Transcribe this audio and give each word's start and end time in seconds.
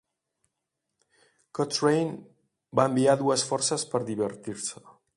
Cochrane 1.59 2.17
va 2.81 2.89
enviar 2.93 3.17
dues 3.23 3.47
forces 3.53 3.89
per 3.93 4.07
divertir-se. 4.13 4.89